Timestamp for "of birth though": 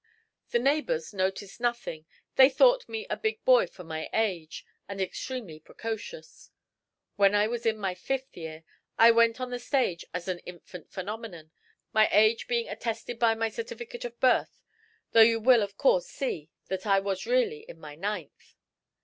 14.03-15.21